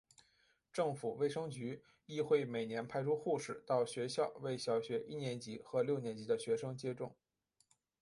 [0.73, 7.15] 政府卫生局亦会每年派出护士到学校为小学一年级和六年级的学生接种。